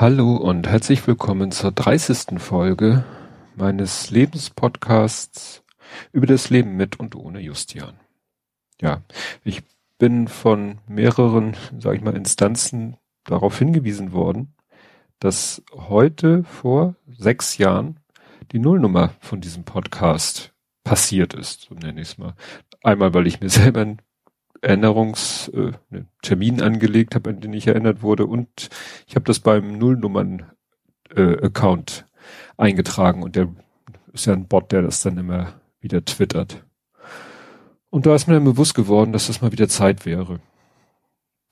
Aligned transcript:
Hallo 0.00 0.34
und 0.34 0.66
herzlich 0.66 1.06
willkommen 1.06 1.50
zur 1.52 1.72
30. 1.72 2.40
Folge 2.40 3.04
meines 3.54 4.10
Lebenspodcasts 4.10 5.62
über 6.10 6.26
das 6.26 6.48
Leben 6.48 6.74
mit 6.74 6.98
und 6.98 7.14
ohne 7.14 7.38
Justian. 7.40 8.00
Ja, 8.80 9.02
ich 9.44 9.62
bin 9.98 10.26
von 10.26 10.78
mehreren, 10.88 11.54
sage 11.78 11.98
ich 11.98 12.02
mal, 12.02 12.16
Instanzen 12.16 12.96
darauf 13.24 13.58
hingewiesen 13.58 14.12
worden, 14.12 14.54
dass 15.18 15.62
heute 15.74 16.44
vor 16.44 16.94
sechs 17.06 17.58
Jahren 17.58 18.00
die 18.52 18.58
Nullnummer 18.58 19.10
von 19.20 19.42
diesem 19.42 19.64
Podcast 19.64 20.54
passiert 20.82 21.34
ist, 21.34 21.66
so 21.68 21.74
nenne 21.74 22.00
ich 22.00 22.12
es 22.12 22.16
mal. 22.16 22.36
Einmal, 22.82 23.12
weil 23.12 23.26
ich 23.26 23.42
mir 23.42 23.50
selber 23.50 23.84
Erinnerungs 24.62 25.48
äh, 25.48 25.72
Termin 26.22 26.60
angelegt 26.60 27.14
habe, 27.14 27.30
an 27.30 27.40
den 27.40 27.52
ich 27.52 27.66
erinnert 27.66 28.02
wurde 28.02 28.26
und 28.26 28.68
ich 29.06 29.14
habe 29.14 29.24
das 29.24 29.40
beim 29.40 29.78
Nullnummern 29.78 30.50
äh, 31.14 31.44
Account 31.44 32.06
eingetragen 32.56 33.22
und 33.22 33.36
der 33.36 33.48
ist 34.12 34.26
ja 34.26 34.32
ein 34.32 34.46
Bot, 34.46 34.72
der 34.72 34.82
das 34.82 35.02
dann 35.02 35.18
immer 35.18 35.54
wieder 35.80 36.04
twittert. 36.04 36.64
Und 37.90 38.06
da 38.06 38.14
ist 38.14 38.28
mir 38.28 38.34
dann 38.34 38.44
bewusst 38.44 38.74
geworden, 38.74 39.12
dass 39.12 39.26
das 39.26 39.40
mal 39.40 39.52
wieder 39.52 39.68
Zeit 39.68 40.06
wäre. 40.06 40.40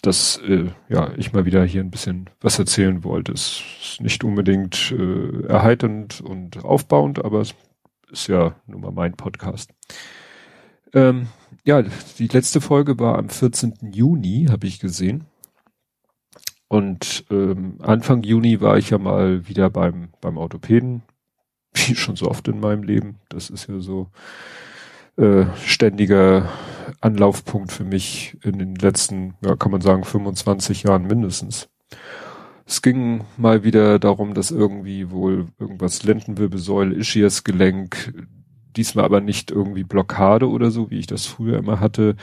Dass 0.03 0.39
äh, 0.47 0.71
ja 0.89 1.11
ich 1.17 1.33
mal 1.33 1.45
wieder 1.45 1.65
hier 1.65 1.83
ein 1.83 1.91
bisschen 1.91 2.31
was 2.41 2.59
erzählen 2.59 3.03
wollte. 3.03 3.33
Es 3.33 3.63
ist 3.83 4.01
nicht 4.01 4.23
unbedingt 4.23 4.93
äh, 4.97 5.47
erheiternd 5.47 6.21
und 6.21 6.65
aufbauend, 6.65 7.25
aber 7.25 7.41
es 7.41 7.55
ist 8.13 8.29
ja 8.29 8.55
nun 8.67 8.83
mal 8.83 8.93
mein 8.93 9.15
Podcast. 9.17 9.73
Ähm, 10.95 11.27
ja, 11.65 11.83
die 12.19 12.29
letzte 12.29 12.61
Folge 12.61 12.99
war 12.99 13.19
am 13.19 13.29
14. 13.29 13.75
Juni, 13.93 14.47
habe 14.51 14.67
ich 14.67 14.81
gesehen. 14.81 15.25
Und 16.69 17.25
ähm, 17.31 17.77
Anfang 17.81 18.23
Juni 18.23 18.61
war 18.61 18.77
ich 18.77 18.91
ja 18.91 18.99
mal 18.99 19.49
wieder 19.49 19.71
beim, 19.71 20.09
beim 20.21 20.37
Orthopäden, 20.37 21.03
wie 21.75 21.95
schon 21.95 22.17
so 22.17 22.27
oft 22.29 22.47
in 22.49 22.61
meinem 22.61 22.83
Leben. 22.83 23.17
Das 23.29 23.51
ist 23.51 23.69
ja 23.69 23.81
so 23.81 24.09
äh, 25.17 25.47
ständiger 25.65 26.49
Anlaufpunkt 27.01 27.73
für 27.73 27.85
mich 27.85 28.37
in 28.43 28.59
den 28.59 28.75
letzten, 28.75 29.35
ja, 29.45 29.57
kann 29.57 29.73
man 29.73 29.81
sagen, 29.81 30.05
25 30.05 30.85
Jahren 30.85 31.07
mindestens. 31.07 31.69
Es 32.67 32.83
ging 32.83 33.25
mal 33.39 33.65
wieder 33.65 33.99
darum, 33.99 34.35
dass 34.35 34.51
irgendwie 34.51 35.11
wohl 35.11 35.47
irgendwas 35.59 36.03
Lendenwirbelsäule, 36.03 36.95
Ischiasgelenk, 36.95 38.13
diesmal 38.79 39.05
aber 39.05 39.21
nicht 39.21 39.51
irgendwie 39.51 39.85
Blockade 39.85 40.49
oder 40.49 40.71
so, 40.71 40.91
wie 40.91 40.99
ich 40.99 41.07
das 41.07 41.27
früher 41.27 41.59
immer 41.59 41.81
hatte, 41.81 42.17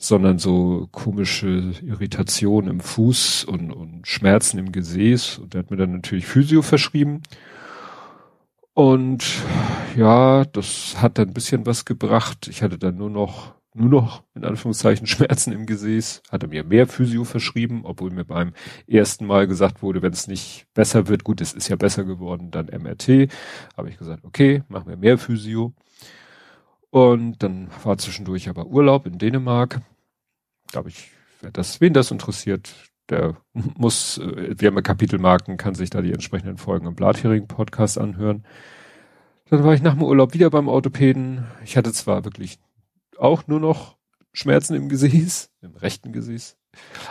sondern 0.00 0.38
so 0.38 0.88
komische 0.92 1.74
Irritation 1.84 2.66
im 2.66 2.80
Fuß 2.80 3.44
und, 3.44 3.70
und 3.70 4.08
Schmerzen 4.08 4.58
im 4.58 4.72
Gesäß. 4.72 5.38
Und 5.38 5.52
der 5.52 5.60
hat 5.60 5.70
mir 5.70 5.76
dann 5.76 5.92
natürlich 5.92 6.26
Physio 6.26 6.62
verschrieben. 6.62 7.20
Und 8.72 9.22
ja, 9.94 10.46
das 10.46 10.96
hat 11.02 11.18
dann 11.18 11.28
ein 11.28 11.34
bisschen 11.34 11.66
was 11.66 11.84
gebracht. 11.84 12.48
Ich 12.48 12.62
hatte 12.62 12.78
dann 12.78 12.96
nur 12.96 13.10
noch, 13.10 13.54
nur 13.74 13.90
noch 13.90 14.22
in 14.34 14.46
Anführungszeichen 14.46 15.06
Schmerzen 15.06 15.52
im 15.52 15.66
Gesäß, 15.66 16.22
hatte 16.30 16.48
mir 16.48 16.64
mehr 16.64 16.86
Physio 16.86 17.24
verschrieben, 17.24 17.82
obwohl 17.84 18.10
mir 18.10 18.24
beim 18.24 18.54
ersten 18.86 19.26
Mal 19.26 19.46
gesagt 19.46 19.82
wurde, 19.82 20.00
wenn 20.00 20.14
es 20.14 20.28
nicht 20.28 20.64
besser 20.72 21.08
wird, 21.08 21.24
gut, 21.24 21.42
es 21.42 21.52
ist 21.52 21.68
ja 21.68 21.76
besser 21.76 22.04
geworden, 22.04 22.50
dann 22.50 22.66
MRT. 22.66 23.30
Habe 23.76 23.90
ich 23.90 23.98
gesagt, 23.98 24.24
okay, 24.24 24.62
machen 24.68 24.88
wir 24.88 24.96
mehr 24.96 25.18
Physio. 25.18 25.74
Und 26.90 27.42
dann 27.42 27.68
war 27.84 27.98
zwischendurch 27.98 28.48
aber 28.48 28.66
Urlaub 28.66 29.06
in 29.06 29.18
Dänemark. 29.18 29.80
Glaube 30.68 30.88
ich, 30.88 31.10
wer 31.40 31.52
das, 31.52 31.80
wen 31.80 31.92
das 31.92 32.10
interessiert, 32.10 32.74
der 33.08 33.36
muss, 33.52 34.18
äh, 34.18 34.54
wir 34.58 34.68
haben 34.68 34.76
ja 34.76 34.82
Kapitelmarken, 34.82 35.56
kann 35.56 35.74
sich 35.74 35.90
da 35.90 36.02
die 36.02 36.12
entsprechenden 36.12 36.58
Folgen 36.58 36.86
im 36.86 36.94
Blathering-Podcast 36.94 37.98
anhören. 37.98 38.44
Dann 39.50 39.64
war 39.64 39.74
ich 39.74 39.82
nach 39.82 39.94
dem 39.94 40.02
Urlaub 40.02 40.32
wieder 40.32 40.50
beim 40.50 40.68
Orthopäden. 40.68 41.46
Ich 41.64 41.76
hatte 41.76 41.92
zwar 41.92 42.24
wirklich 42.24 42.58
auch 43.18 43.46
nur 43.48 43.60
noch 43.60 43.96
Schmerzen 44.32 44.74
im 44.74 44.88
Gesäß, 44.88 45.50
im 45.60 45.76
rechten 45.76 46.12
Gesäß, 46.12 46.56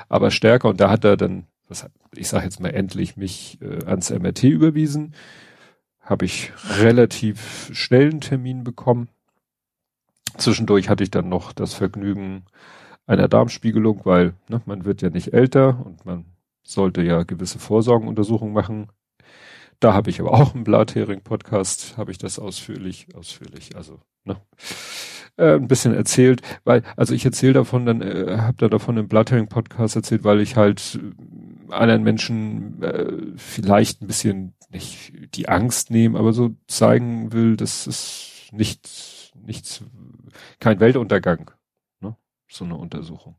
aber 0.07 0.31
stärker. 0.31 0.69
Und 0.69 0.79
da 0.79 0.89
hat 0.89 1.03
er 1.03 1.17
dann, 1.17 1.47
ich 2.15 2.29
sage 2.29 2.45
jetzt 2.45 2.59
mal 2.59 2.69
endlich, 2.69 3.17
mich 3.17 3.59
äh, 3.61 3.85
ans 3.85 4.09
MRT 4.09 4.43
überwiesen. 4.43 5.13
Habe 5.99 6.25
ich 6.25 6.51
relativ 6.79 7.69
schnell 7.73 8.09
einen 8.09 8.21
Termin 8.21 8.63
bekommen. 8.63 9.09
Zwischendurch 10.37 10.89
hatte 10.89 11.03
ich 11.03 11.11
dann 11.11 11.29
noch 11.29 11.53
das 11.53 11.73
Vergnügen 11.73 12.43
einer 13.05 13.27
Darmspiegelung, 13.27 14.01
weil 14.05 14.33
ne, 14.47 14.61
man 14.65 14.85
wird 14.85 15.01
ja 15.01 15.09
nicht 15.09 15.33
älter 15.33 15.83
und 15.85 16.05
man 16.05 16.25
sollte 16.63 17.01
ja 17.01 17.23
gewisse 17.23 17.59
Vorsorgenuntersuchungen 17.59 18.53
machen. 18.53 18.87
Da 19.79 19.93
habe 19.93 20.09
ich 20.09 20.19
aber 20.19 20.33
auch 20.33 20.55
im 20.55 20.63
Blathering-Podcast, 20.63 21.97
habe 21.97 22.11
ich 22.11 22.17
das 22.17 22.37
ausführlich, 22.37 23.07
ausführlich, 23.15 23.75
also 23.75 23.99
ne, 24.25 24.37
äh, 25.37 25.55
ein 25.55 25.67
bisschen 25.67 25.93
erzählt, 25.93 26.41
weil, 26.65 26.83
also 26.97 27.15
ich 27.15 27.25
erzähle 27.25 27.53
davon, 27.53 27.85
dann 27.85 28.01
äh, 28.01 28.37
habe 28.39 28.57
da 28.57 28.67
davon 28.67 28.97
im 28.97 29.07
Blathering-Podcast 29.07 29.95
erzählt, 29.95 30.23
weil 30.23 30.41
ich 30.41 30.55
halt 30.55 30.99
äh, 31.01 31.73
anderen 31.73 32.03
Menschen 32.03 32.83
äh, 32.83 33.13
vielleicht 33.37 34.01
ein 34.01 34.07
bisschen 34.07 34.53
nicht 34.69 35.35
die 35.35 35.49
Angst 35.49 35.91
nehmen, 35.91 36.15
aber 36.15 36.33
so 36.33 36.55
zeigen 36.67 37.31
will, 37.31 37.55
dass 37.57 37.87
es 37.87 38.49
nichts, 38.51 39.18
nichts 39.45 39.83
kein 40.59 40.79
Weltuntergang, 40.79 41.51
ne? 42.01 42.15
so 42.47 42.65
eine 42.65 42.75
Untersuchung. 42.75 43.35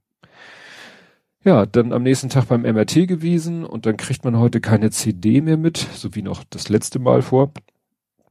Ja, 1.42 1.64
dann 1.64 1.92
am 1.94 2.02
nächsten 2.02 2.28
Tag 2.28 2.48
beim 2.48 2.62
MRT 2.62 3.08
gewesen 3.08 3.64
und 3.64 3.86
dann 3.86 3.96
kriegt 3.96 4.24
man 4.24 4.38
heute 4.38 4.60
keine 4.60 4.90
CD 4.90 5.40
mehr 5.40 5.56
mit, 5.56 5.78
so 5.78 6.14
wie 6.14 6.22
noch 6.22 6.44
das 6.50 6.68
letzte 6.68 6.98
Mal 6.98 7.22
vor, 7.22 7.52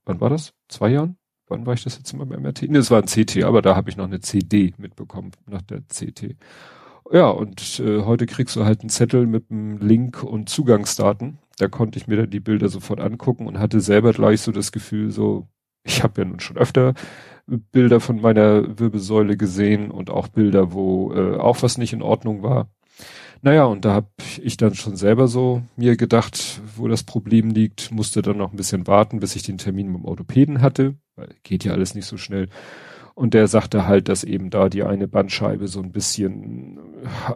wann 0.05 0.21
war 0.21 0.29
das? 0.29 0.53
Zwei 0.67 0.89
Jahren? 0.89 1.17
Wann 1.47 1.65
war 1.65 1.73
ich 1.73 1.83
das 1.83 1.97
jetzt 1.97 2.13
mal 2.13 2.25
beim 2.25 2.43
MRT? 2.43 2.69
Ne, 2.69 2.77
es 2.77 2.91
war 2.91 3.01
ein 3.01 3.07
CT, 3.07 3.43
aber 3.43 3.63
da 3.63 3.75
habe 3.75 3.89
ich 3.89 3.97
noch 3.97 4.05
eine 4.05 4.19
CD 4.19 4.75
mitbekommen 4.77 5.31
nach 5.47 5.63
der 5.63 5.81
CT. 5.81 6.35
Ja, 7.11 7.29
und 7.29 7.79
äh, 7.79 8.03
heute 8.03 8.27
kriegst 8.27 8.55
du 8.55 8.65
halt 8.65 8.81
einen 8.81 8.89
Zettel 8.89 9.25
mit 9.25 9.49
einem 9.49 9.77
Link 9.79 10.23
und 10.23 10.47
Zugangsdaten. 10.47 11.39
Da 11.57 11.67
konnte 11.67 11.97
ich 11.97 12.07
mir 12.07 12.17
dann 12.17 12.29
die 12.29 12.39
Bilder 12.39 12.69
sofort 12.69 12.99
angucken 12.99 13.47
und 13.47 13.57
hatte 13.57 13.81
selber 13.81 14.13
gleich 14.13 14.41
so 14.41 14.51
das 14.51 14.71
Gefühl, 14.71 15.09
so, 15.09 15.47
ich 15.83 16.03
habe 16.03 16.21
ja 16.21 16.27
nun 16.27 16.39
schon 16.39 16.57
öfter 16.57 16.93
Bilder 17.71 17.99
von 17.99 18.21
meiner 18.21 18.79
Wirbelsäule 18.79 19.37
gesehen 19.37 19.91
und 19.91 20.09
auch 20.09 20.27
Bilder, 20.27 20.73
wo 20.73 21.13
äh, 21.13 21.37
auch 21.37 21.61
was 21.61 21.77
nicht 21.77 21.93
in 21.93 22.01
Ordnung 22.01 22.43
war. 22.43 22.69
Naja, 23.41 23.65
und 23.65 23.85
da 23.85 23.93
habe 23.93 24.07
ich 24.41 24.57
dann 24.57 24.75
schon 24.75 24.97
selber 24.97 25.27
so 25.27 25.61
mir 25.77 25.95
gedacht, 25.95 26.61
wo 26.75 26.87
das 26.87 27.03
Problem 27.03 27.51
liegt, 27.51 27.91
musste 27.91 28.21
dann 28.21 28.37
noch 28.37 28.51
ein 28.51 28.57
bisschen 28.57 28.85
warten, 28.85 29.21
bis 29.21 29.35
ich 29.35 29.43
den 29.43 29.57
Termin 29.57 29.87
mit 29.87 30.01
dem 30.01 30.05
Orthopäden 30.05 30.61
hatte, 30.61 30.95
weil 31.15 31.29
geht 31.43 31.63
ja 31.63 31.71
alles 31.71 31.95
nicht 31.95 32.05
so 32.05 32.17
schnell. 32.17 32.49
Und 33.15 33.33
der 33.33 33.47
sagte 33.47 33.85
halt, 33.85 34.07
dass 34.07 34.23
eben 34.23 34.49
da 34.49 34.69
die 34.69 34.83
eine 34.83 35.07
Bandscheibe 35.07 35.67
so 35.67 35.81
ein 35.81 35.91
bisschen 35.91 36.79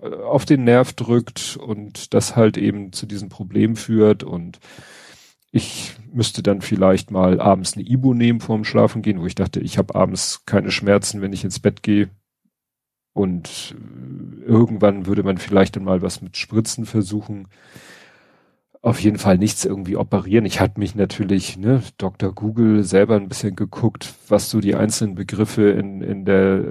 äh, 0.01 0.07
auf 0.23 0.45
den 0.45 0.63
Nerv 0.63 0.93
drückt 0.93 1.57
und 1.57 2.13
das 2.13 2.35
halt 2.35 2.57
eben 2.57 2.91
zu 2.93 3.05
diesem 3.05 3.29
Problem 3.29 3.75
führt 3.75 4.23
und 4.23 4.59
ich 5.53 5.95
müsste 6.11 6.41
dann 6.41 6.61
vielleicht 6.61 7.11
mal 7.11 7.39
abends 7.39 7.75
eine 7.75 7.87
Ibu 7.87 8.15
nehmen 8.15 8.39
vorm 8.39 8.65
Schlafen 8.65 9.03
gehen, 9.03 9.21
wo 9.21 9.27
ich 9.27 9.35
dachte, 9.35 9.59
ich 9.59 9.77
habe 9.77 9.93
abends 9.93 10.45
keine 10.47 10.71
Schmerzen, 10.71 11.21
wenn 11.21 11.31
ich 11.31 11.43
ins 11.43 11.59
Bett 11.59 11.83
gehe. 11.83 12.09
Und 13.13 13.75
äh, 13.77 14.45
irgendwann 14.45 15.05
würde 15.05 15.21
man 15.21 15.37
vielleicht 15.37 15.75
dann 15.75 15.83
mal 15.83 16.01
was 16.01 16.23
mit 16.23 16.37
Spritzen 16.37 16.87
versuchen. 16.87 17.47
Auf 18.81 18.99
jeden 18.99 19.19
Fall 19.19 19.37
nichts 19.37 19.63
irgendwie 19.63 19.95
operieren. 19.95 20.45
Ich 20.45 20.59
hatte 20.59 20.79
mich 20.79 20.95
natürlich, 20.95 21.55
ne, 21.55 21.83
Dr. 21.99 22.33
Google 22.33 22.83
selber 22.83 23.15
ein 23.15 23.29
bisschen 23.29 23.55
geguckt, 23.55 24.11
was 24.27 24.49
so 24.49 24.59
die 24.59 24.73
einzelnen 24.73 25.13
Begriffe 25.13 25.69
in, 25.69 26.01
in 26.01 26.25
der, 26.25 26.63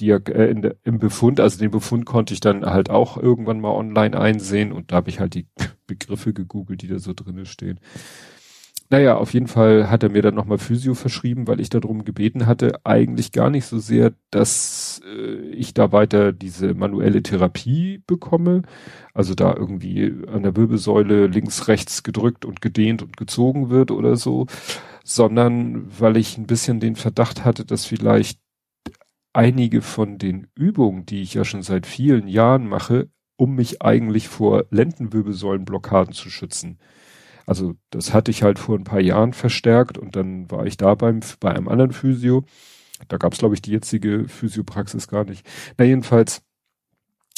äh, 0.00 0.08
äh, 0.08 0.50
in 0.50 0.62
der 0.62 0.76
im 0.84 1.00
Befund, 1.00 1.40
also 1.40 1.58
den 1.58 1.72
Befund 1.72 2.06
konnte 2.06 2.32
ich 2.32 2.40
dann 2.40 2.64
halt 2.64 2.90
auch 2.90 3.16
irgendwann 3.16 3.60
mal 3.60 3.72
online 3.72 4.16
einsehen 4.18 4.70
und 4.70 4.92
da 4.92 4.96
habe 4.96 5.10
ich 5.10 5.18
halt 5.18 5.34
die 5.34 5.48
Begriffe 5.86 6.32
gegoogelt, 6.32 6.82
die 6.82 6.88
da 6.88 6.98
so 6.98 7.12
drinne 7.12 7.46
stehen. 7.46 7.80
Naja, 8.90 9.16
auf 9.16 9.32
jeden 9.32 9.48
Fall 9.48 9.90
hat 9.90 10.02
er 10.02 10.10
mir 10.10 10.20
dann 10.22 10.34
nochmal 10.34 10.58
Physio 10.58 10.94
verschrieben, 10.94 11.48
weil 11.48 11.58
ich 11.58 11.70
darum 11.70 12.04
gebeten 12.04 12.46
hatte, 12.46 12.80
eigentlich 12.84 13.32
gar 13.32 13.48
nicht 13.50 13.64
so 13.64 13.78
sehr, 13.78 14.12
dass 14.30 15.00
äh, 15.06 15.48
ich 15.48 15.72
da 15.74 15.90
weiter 15.90 16.32
diese 16.32 16.74
manuelle 16.74 17.22
Therapie 17.22 18.02
bekomme, 18.06 18.62
also 19.14 19.34
da 19.34 19.54
irgendwie 19.54 20.12
an 20.28 20.42
der 20.42 20.54
Wirbelsäule 20.56 21.26
links, 21.28 21.66
rechts 21.66 22.02
gedrückt 22.02 22.44
und 22.44 22.60
gedehnt 22.60 23.02
und 23.02 23.16
gezogen 23.16 23.70
wird 23.70 23.90
oder 23.90 24.16
so, 24.16 24.46
sondern 25.02 25.86
weil 25.98 26.16
ich 26.18 26.36
ein 26.38 26.46
bisschen 26.46 26.78
den 26.78 26.96
Verdacht 26.96 27.44
hatte, 27.44 27.64
dass 27.64 27.86
vielleicht 27.86 28.38
einige 29.32 29.82
von 29.82 30.18
den 30.18 30.48
Übungen, 30.54 31.06
die 31.06 31.22
ich 31.22 31.34
ja 31.34 31.44
schon 31.44 31.62
seit 31.62 31.86
vielen 31.86 32.28
Jahren 32.28 32.68
mache, 32.68 33.08
um 33.36 33.54
mich 33.54 33.82
eigentlich 33.82 34.28
vor 34.28 34.66
Lendenwirbelsäulenblockaden 34.70 36.14
zu 36.14 36.30
schützen. 36.30 36.78
Also 37.46 37.74
das 37.90 38.14
hatte 38.14 38.30
ich 38.30 38.42
halt 38.42 38.58
vor 38.58 38.76
ein 38.78 38.84
paar 38.84 39.00
Jahren 39.00 39.32
verstärkt 39.34 39.98
und 39.98 40.16
dann 40.16 40.50
war 40.50 40.66
ich 40.66 40.76
da 40.76 40.94
beim, 40.94 41.20
bei 41.40 41.50
einem 41.54 41.68
anderen 41.68 41.92
Physio. 41.92 42.44
Da 43.08 43.18
gab 43.18 43.32
es, 43.34 43.40
glaube 43.40 43.54
ich, 43.54 43.62
die 43.62 43.72
jetzige 43.72 44.28
Physiopraxis 44.28 45.08
gar 45.08 45.24
nicht. 45.24 45.46
Na 45.78 45.84
jedenfalls 45.84 46.42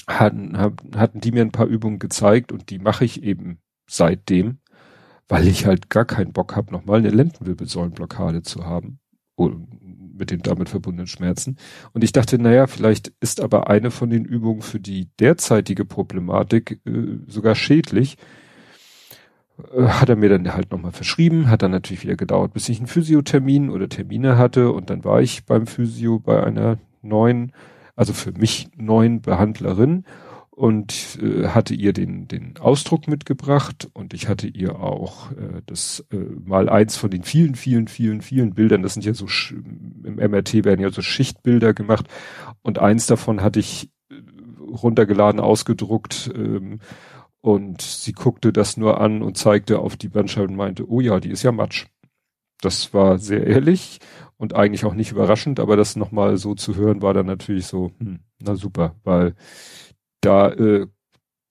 hatten, 0.08 0.56
hatten 0.96 1.20
die 1.20 1.32
mir 1.32 1.42
ein 1.42 1.52
paar 1.52 1.66
Übungen 1.66 1.98
gezeigt 1.98 2.52
und 2.52 2.70
die 2.70 2.78
mache 2.78 3.04
ich 3.04 3.22
eben 3.22 3.58
seitdem. 3.88 4.58
weil 5.28 5.48
ich 5.48 5.66
halt 5.66 5.90
gar 5.90 6.04
keinen 6.04 6.32
Bock 6.32 6.56
habe, 6.56 6.72
nochmal 6.72 6.98
eine 7.00 7.10
Lendenwirbelsäulenblockade 7.10 8.42
zu 8.42 8.64
haben. 8.64 9.00
Mit 10.18 10.30
den 10.30 10.40
damit 10.40 10.68
verbundenen 10.68 11.06
Schmerzen. 11.06 11.56
Und 11.92 12.04
ich 12.04 12.12
dachte, 12.12 12.38
naja, 12.38 12.66
vielleicht 12.66 13.12
ist 13.20 13.40
aber 13.40 13.68
eine 13.68 13.90
von 13.90 14.10
den 14.10 14.24
Übungen 14.24 14.62
für 14.62 14.80
die 14.80 15.08
derzeitige 15.20 15.84
Problematik 15.84 16.80
äh, 16.86 17.18
sogar 17.26 17.54
schädlich. 17.54 18.16
Äh, 19.74 19.84
hat 19.84 20.08
er 20.08 20.16
mir 20.16 20.28
dann 20.28 20.52
halt 20.52 20.70
nochmal 20.70 20.92
verschrieben, 20.92 21.50
hat 21.50 21.62
dann 21.62 21.70
natürlich 21.70 22.02
wieder 22.02 22.16
gedauert, 22.16 22.52
bis 22.52 22.68
ich 22.68 22.78
einen 22.78 22.86
Physiothermin 22.86 23.70
oder 23.70 23.88
Termine 23.88 24.36
hatte 24.36 24.72
und 24.72 24.90
dann 24.90 25.04
war 25.04 25.20
ich 25.20 25.44
beim 25.44 25.66
Physio 25.66 26.18
bei 26.18 26.42
einer 26.42 26.78
neuen, 27.02 27.52
also 27.94 28.12
für 28.12 28.32
mich 28.32 28.68
neuen 28.76 29.20
Behandlerin 29.20 30.04
und 30.56 31.18
äh, 31.20 31.48
hatte 31.48 31.74
ihr 31.74 31.92
den, 31.92 32.28
den 32.28 32.56
Ausdruck 32.56 33.08
mitgebracht 33.08 33.90
und 33.92 34.14
ich 34.14 34.26
hatte 34.26 34.48
ihr 34.48 34.80
auch 34.80 35.30
äh, 35.32 35.60
das 35.66 36.06
äh, 36.10 36.16
mal 36.16 36.70
eins 36.70 36.96
von 36.96 37.10
den 37.10 37.24
vielen, 37.24 37.56
vielen, 37.56 37.88
vielen, 37.88 38.22
vielen 38.22 38.54
Bildern, 38.54 38.82
das 38.82 38.94
sind 38.94 39.04
ja 39.04 39.12
so, 39.12 39.26
im 39.52 40.16
MRT 40.16 40.64
werden 40.64 40.80
ja 40.80 40.90
so 40.90 41.02
Schichtbilder 41.02 41.74
gemacht 41.74 42.06
und 42.62 42.78
eins 42.78 43.04
davon 43.04 43.42
hatte 43.42 43.60
ich 43.60 43.90
äh, 44.10 44.14
runtergeladen, 44.66 45.40
ausgedruckt 45.40 46.32
ähm, 46.34 46.80
und 47.42 47.82
sie 47.82 48.12
guckte 48.12 48.50
das 48.50 48.78
nur 48.78 48.98
an 48.98 49.20
und 49.20 49.36
zeigte 49.36 49.78
auf 49.80 49.98
die 49.98 50.08
Bandscheibe 50.08 50.48
und 50.48 50.56
meinte, 50.56 50.88
oh 50.88 51.02
ja, 51.02 51.20
die 51.20 51.30
ist 51.30 51.42
ja 51.42 51.52
Matsch. 51.52 51.84
Das 52.62 52.94
war 52.94 53.18
sehr 53.18 53.46
ehrlich 53.46 53.98
und 54.38 54.54
eigentlich 54.54 54.86
auch 54.86 54.94
nicht 54.94 55.12
überraschend, 55.12 55.60
aber 55.60 55.76
das 55.76 55.96
nochmal 55.96 56.38
so 56.38 56.54
zu 56.54 56.76
hören 56.76 57.02
war 57.02 57.12
dann 57.12 57.26
natürlich 57.26 57.66
so, 57.66 57.92
hm, 57.98 58.20
na 58.40 58.54
super, 58.54 58.94
weil 59.04 59.34
da, 60.26 60.50
äh, 60.50 60.86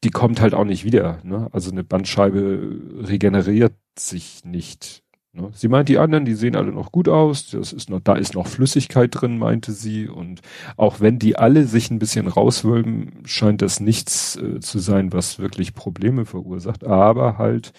die 0.03 0.11
kommt 0.11 0.41
halt 0.41 0.53
auch 0.53 0.65
nicht 0.65 0.83
wieder. 0.83 1.19
Ne? 1.23 1.49
Also 1.51 1.71
eine 1.71 1.83
Bandscheibe 1.83 2.79
regeneriert 3.07 3.73
sich 3.97 4.43
nicht. 4.45 5.03
Ne? 5.33 5.49
Sie 5.53 5.67
meint, 5.67 5.89
die 5.89 5.97
anderen, 5.97 6.25
die 6.25 6.35
sehen 6.35 6.55
alle 6.55 6.71
noch 6.71 6.91
gut 6.91 7.09
aus. 7.09 7.49
Das 7.49 7.73
ist 7.73 7.89
noch, 7.89 8.01
da 8.01 8.15
ist 8.15 8.35
noch 8.35 8.47
Flüssigkeit 8.47 9.09
drin, 9.11 9.37
meinte 9.37 9.71
sie. 9.71 10.07
Und 10.07 10.41
auch 10.77 10.99
wenn 10.99 11.19
die 11.19 11.37
alle 11.37 11.65
sich 11.65 11.89
ein 11.89 11.99
bisschen 11.99 12.27
rauswölben, 12.27 13.23
scheint 13.25 13.61
das 13.61 13.79
nichts 13.79 14.35
äh, 14.35 14.59
zu 14.59 14.79
sein, 14.79 15.13
was 15.13 15.39
wirklich 15.39 15.73
Probleme 15.73 16.25
verursacht. 16.25 16.85
Aber 16.85 17.37
halt 17.37 17.73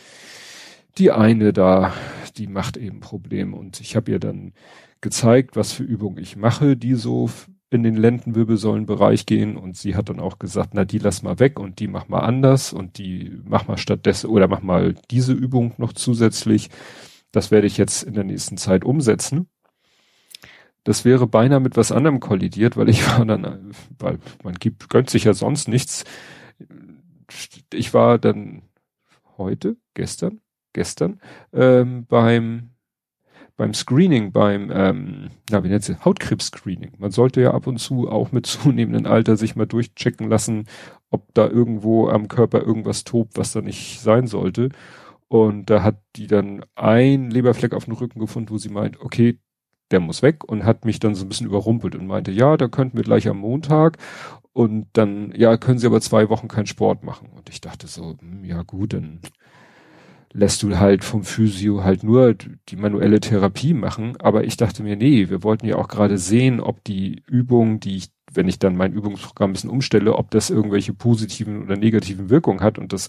die 0.99 1.11
eine 1.13 1.53
da, 1.53 1.93
die 2.37 2.47
macht 2.47 2.77
eben 2.77 3.01
Probleme. 3.01 3.57
Und 3.57 3.81
ich 3.81 3.97
habe 3.97 4.11
ihr 4.11 4.19
dann 4.19 4.53
gezeigt, 5.01 5.57
was 5.57 5.73
für 5.73 5.85
Übungen 5.85 6.19
ich 6.19 6.37
mache, 6.37 6.77
die 6.77 6.95
so 6.95 7.31
in 7.77 7.85
den 7.85 7.97
Lendenwirbelsäulenbereich 7.97 9.27
gehen 9.27 9.57
und 9.57 9.77
sie 9.77 9.95
hat 9.95 10.09
dann 10.09 10.21
auch 10.21 10.39
gesagt, 10.39 10.71
na 10.73 10.85
die 10.85 10.99
lass 10.99 11.23
mal 11.23 11.39
weg 11.39 11.61
und 11.61 11.79
die 11.79 11.89
mach 11.89 12.09
mal 12.09 12.21
anders 12.21 12.73
und 12.73 12.99
die 12.99 13.41
mach 13.45 13.69
mal 13.69 13.79
stattdessen 13.79 14.29
oder 14.29 14.49
mach 14.49 14.63
mal 14.63 14.95
diese 15.11 15.33
Übung 15.33 15.75
noch 15.79 15.93
zusätzlich. 15.93 16.71
Das 17.31 17.51
werde 17.51 17.67
ich 17.67 17.77
jetzt 17.77 18.03
in 18.03 18.15
der 18.15 18.25
nächsten 18.25 18.57
Zeit 18.57 18.85
umsetzen. 18.85 19.49
Das 20.85 21.05
wäre 21.05 21.27
beinahe 21.27 21.61
mit 21.61 21.77
was 21.77 21.93
anderem 21.93 22.21
kollidiert, 22.21 22.77
weil 22.77 22.89
ich 22.89 23.07
war 23.19 23.25
dann, 23.25 23.73
weil 23.99 24.19
man 24.43 24.55
gibt, 24.55 24.89
gönnt 24.89 25.11
sich 25.11 25.25
ja 25.25 25.35
sonst 25.35 25.69
nichts. 25.69 26.05
Ich 27.73 27.93
war 27.93 28.19
dann 28.19 28.63
heute, 29.37 29.77
gestern, 29.95 30.41
gestern, 30.73 31.21
ähm, 31.53 32.07
beim 32.07 32.71
beim 33.57 33.73
Screening, 33.73 34.33
beim, 34.33 34.71
ähm, 34.73 35.31
na, 35.51 35.65
wie 35.65 35.69
nennt 35.69 35.85
sie, 35.85 35.97
Hautkrebs-Screening. 36.05 36.93
Man 36.99 37.11
sollte 37.11 37.41
ja 37.41 37.55
ab 37.55 37.67
und 37.67 37.79
zu 37.79 38.09
auch 38.09 38.33
mit 38.33 38.47
zunehmendem 38.47 39.11
Alter 39.11 39.37
sich 39.37 39.57
mal 39.57 39.67
durchchecken 39.67 40.29
lassen, 40.29 40.67
ob 41.11 41.33
da 41.35 41.49
irgendwo 41.49 42.09
am 42.09 42.29
Körper 42.29 42.63
irgendwas 42.63 43.05
tobt, 43.05 43.37
was 43.37 43.53
da 43.53 43.63
nicht 43.63 44.01
sein 44.01 44.27
sollte. 44.27 44.71
Und 45.29 45.71
da 45.71 45.83
hat 45.83 46.03
die 46.17 46.27
dann 46.27 46.65
ein 46.75 47.31
Leberfleck 47.31 47.75
auf 47.75 47.87
dem 47.87 47.95
Rücken 47.95 48.21
gefunden, 48.21 48.51
wo 48.51 48.59
sie 48.59 48.69
meint, 48.69 49.01
okay, 49.01 49.39
der 49.91 50.01
muss 50.01 50.23
weg 50.23 50.45
und 50.45 50.65
hat 50.65 50.85
mich 50.85 50.99
dann 51.01 51.15
so 51.15 51.25
ein 51.25 51.29
bisschen 51.29 51.47
überrumpelt 51.47 51.95
und 51.95 52.07
meinte, 52.07 52.33
ja, 52.33 52.57
da 52.57 52.69
könnten 52.69 52.97
wir 52.97 53.05
gleich 53.05 53.29
am 53.29 53.39
Montag 53.39 53.99
und 54.53 54.89
dann, 54.95 55.33
ja, 55.37 55.57
können 55.57 55.79
sie 55.79 55.87
aber 55.87 56.01
zwei 56.01 56.29
Wochen 56.29 56.49
keinen 56.49 56.67
Sport 56.67 57.05
machen. 57.05 57.29
Und 57.37 57.49
ich 57.51 57.61
dachte 57.61 57.87
so, 57.87 58.17
hm, 58.19 58.45
ja 58.45 58.63
gut, 58.63 58.95
dann 58.95 59.21
lässt 60.37 60.63
du 60.63 60.79
halt 60.79 61.03
vom 61.03 61.25
Physio 61.25 61.83
halt 61.83 62.05
nur 62.05 62.35
die 62.35 62.77
manuelle 62.77 63.21
Therapie 63.21 63.73
machen. 63.73 64.17
Aber 64.21 64.45
ich 64.45 64.59
dachte 64.59 64.83
mir, 64.83 64.97
nee, 64.97 65.31
wir 65.31 65.43
wollten 65.43 65.67
ja 65.67 65.77
auch 65.77 65.89
gerade 65.89 66.19
sehen, 66.19 66.61
ob 66.61 66.85
die 66.85 67.23
Übung, 67.27 67.81
die 67.81 67.97
ich, 67.97 68.11
wenn 68.33 68.47
ich 68.47 68.59
dann 68.59 68.77
mein 68.77 68.93
Übungsprogramm 68.93 69.51
ein 69.51 69.53
bisschen 69.55 69.71
umstelle, 69.71 70.15
ob 70.15 70.31
das 70.31 70.51
irgendwelche 70.51 70.93
positiven 70.93 71.63
oder 71.63 71.77
negativen 71.77 72.29
Wirkungen 72.29 72.61
hat. 72.61 72.79
Und 72.79 72.93
das 72.93 73.09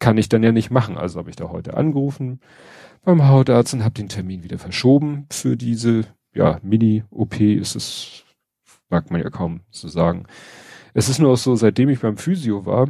kann 0.00 0.18
ich 0.18 0.28
dann 0.28 0.42
ja 0.42 0.50
nicht 0.50 0.70
machen. 0.70 0.98
Also 0.98 1.20
habe 1.20 1.30
ich 1.30 1.36
da 1.36 1.48
heute 1.50 1.76
angerufen 1.76 2.40
beim 3.04 3.28
Hautarzt 3.28 3.74
und 3.74 3.84
habe 3.84 3.94
den 3.94 4.08
Termin 4.08 4.42
wieder 4.42 4.58
verschoben 4.58 5.26
für 5.30 5.56
diese, 5.56 6.06
ja, 6.34 6.58
Mini-OP 6.62 7.40
ist 7.40 7.76
es, 7.76 8.24
mag 8.90 9.12
man 9.12 9.22
ja 9.22 9.30
kaum 9.30 9.60
so 9.70 9.86
sagen. 9.86 10.26
Es 10.92 11.08
ist 11.08 11.20
nur 11.20 11.32
auch 11.32 11.36
so, 11.36 11.54
seitdem 11.54 11.88
ich 11.88 12.00
beim 12.00 12.16
Physio 12.16 12.66
war, 12.66 12.88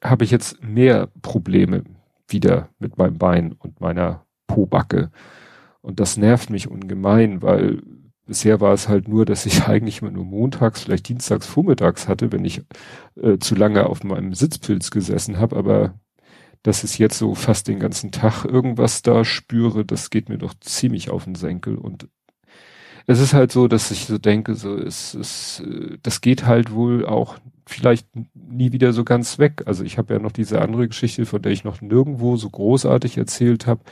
habe 0.00 0.24
ich 0.24 0.30
jetzt 0.30 0.62
mehr 0.62 1.08
Probleme 1.22 1.82
wieder 2.28 2.68
mit 2.78 2.98
meinem 2.98 3.18
Bein 3.18 3.52
und 3.52 3.80
meiner 3.80 4.24
Pobacke. 4.46 5.10
Und 5.80 6.00
das 6.00 6.16
nervt 6.16 6.50
mich 6.50 6.68
ungemein, 6.68 7.42
weil 7.42 7.82
bisher 8.26 8.60
war 8.60 8.72
es 8.72 8.88
halt 8.88 9.08
nur, 9.08 9.24
dass 9.24 9.46
ich 9.46 9.64
eigentlich 9.68 10.02
immer 10.02 10.10
nur 10.10 10.24
montags, 10.24 10.82
vielleicht 10.82 11.08
dienstags, 11.08 11.46
vormittags 11.46 12.08
hatte, 12.08 12.32
wenn 12.32 12.44
ich 12.44 12.62
äh, 13.20 13.38
zu 13.38 13.54
lange 13.54 13.86
auf 13.86 14.04
meinem 14.04 14.34
Sitzpilz 14.34 14.90
gesessen 14.90 15.38
habe. 15.38 15.56
Aber 15.56 15.94
dass 16.62 16.84
ich 16.84 16.98
jetzt 16.98 17.18
so 17.18 17.34
fast 17.34 17.68
den 17.68 17.78
ganzen 17.78 18.10
Tag 18.10 18.44
irgendwas 18.44 19.02
da 19.02 19.24
spüre, 19.24 19.84
das 19.84 20.10
geht 20.10 20.28
mir 20.28 20.38
doch 20.38 20.54
ziemlich 20.60 21.10
auf 21.10 21.24
den 21.24 21.34
Senkel. 21.34 21.76
Und 21.76 22.08
es 23.06 23.20
ist 23.20 23.34
halt 23.34 23.52
so, 23.52 23.68
dass 23.68 23.90
ich 23.90 24.06
so 24.06 24.18
denke, 24.18 24.54
so 24.54 24.76
es, 24.76 25.14
es, 25.14 25.60
äh, 25.60 25.98
das 26.02 26.20
geht 26.20 26.46
halt 26.46 26.72
wohl 26.72 27.06
auch 27.06 27.38
vielleicht 27.66 28.06
nie 28.34 28.72
wieder 28.72 28.92
so 28.92 29.04
ganz 29.04 29.38
weg. 29.38 29.62
Also 29.66 29.84
ich 29.84 29.98
habe 29.98 30.14
ja 30.14 30.20
noch 30.20 30.32
diese 30.32 30.60
andere 30.60 30.88
Geschichte, 30.88 31.26
von 31.26 31.42
der 31.42 31.52
ich 31.52 31.64
noch 31.64 31.80
nirgendwo 31.80 32.36
so 32.36 32.50
großartig 32.50 33.16
erzählt 33.18 33.66
habe, 33.66 33.82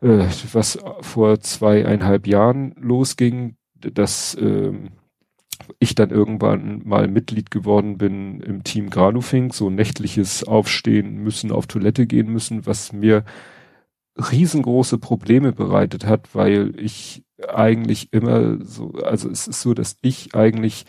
äh, 0.00 0.26
was 0.52 0.78
vor 1.00 1.40
zweieinhalb 1.40 2.26
Jahren 2.26 2.74
losging, 2.80 3.56
dass 3.74 4.34
äh, 4.34 4.72
ich 5.78 5.94
dann 5.94 6.10
irgendwann 6.10 6.82
mal 6.84 7.08
Mitglied 7.08 7.50
geworden 7.50 7.98
bin 7.98 8.40
im 8.40 8.64
Team 8.64 8.90
Granufink, 8.90 9.54
so 9.54 9.70
nächtliches 9.70 10.44
Aufstehen 10.44 11.22
müssen, 11.22 11.52
auf 11.52 11.66
Toilette 11.66 12.06
gehen 12.06 12.30
müssen, 12.32 12.66
was 12.66 12.92
mir 12.92 13.24
riesengroße 14.16 14.98
Probleme 14.98 15.52
bereitet 15.52 16.06
hat, 16.06 16.34
weil 16.34 16.74
ich 16.78 17.24
eigentlich 17.48 18.12
immer 18.12 18.64
so, 18.64 18.92
also 18.92 19.28
es 19.30 19.48
ist 19.48 19.62
so, 19.62 19.74
dass 19.74 19.96
ich 20.02 20.34
eigentlich 20.34 20.84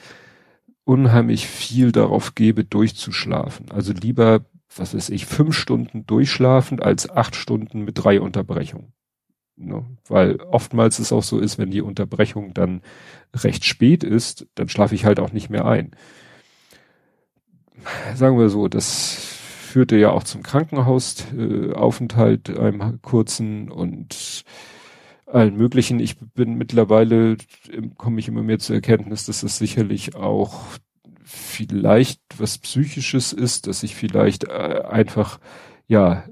unheimlich 0.83 1.47
viel 1.47 1.91
darauf 1.91 2.35
gebe, 2.35 2.65
durchzuschlafen. 2.65 3.71
Also 3.71 3.93
lieber, 3.93 4.45
was 4.75 4.93
weiß 4.93 5.09
ich, 5.09 5.25
fünf 5.25 5.55
Stunden 5.55 6.05
durchschlafen 6.05 6.81
als 6.81 7.09
acht 7.09 7.35
Stunden 7.35 7.83
mit 7.85 8.03
drei 8.03 8.19
Unterbrechungen. 8.19 8.93
Ne? 9.55 9.85
Weil 10.07 10.37
oftmals 10.41 10.99
es 10.99 11.13
auch 11.13 11.23
so 11.23 11.39
ist, 11.39 11.57
wenn 11.57 11.71
die 11.71 11.81
Unterbrechung 11.81 12.53
dann 12.53 12.81
recht 13.35 13.65
spät 13.65 14.03
ist, 14.03 14.47
dann 14.55 14.67
schlafe 14.67 14.95
ich 14.95 15.05
halt 15.05 15.19
auch 15.19 15.31
nicht 15.31 15.49
mehr 15.49 15.65
ein. 15.65 15.91
Sagen 18.15 18.37
wir 18.37 18.49
so, 18.49 18.67
das 18.67 19.32
führte 19.73 19.97
ja 19.97 20.11
auch 20.11 20.23
zum 20.23 20.43
Krankenhausaufenthalt, 20.43 22.59
einem 22.59 23.01
kurzen 23.01 23.71
und 23.71 24.43
allen 25.25 25.57
möglichen. 25.57 25.99
Ich 25.99 26.19
bin 26.19 26.59
mittlerweile, 26.59 27.37
komme 27.97 28.19
ich 28.19 28.27
immer 28.27 28.43
mehr 28.43 28.59
zur 28.59 28.75
Erkenntnis, 28.75 29.25
dass 29.25 29.41
es 29.41 29.57
sicherlich 29.57 30.13
auch 30.13 30.61
vielleicht 31.23 32.21
was 32.37 32.59
Psychisches 32.59 33.33
ist, 33.33 33.65
dass 33.65 33.81
ich 33.81 33.95
vielleicht 33.95 34.43
äh, 34.43 34.83
einfach, 34.87 35.39
ja, 35.87 36.23